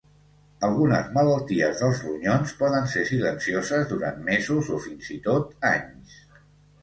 [0.67, 6.17] Algunes malalties dels ronyons poden ser silencioses durant mesos o fins i tot anys.